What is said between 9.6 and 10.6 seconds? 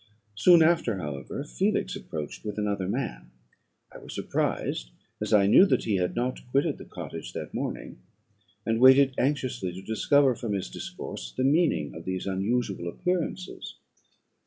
to discover, from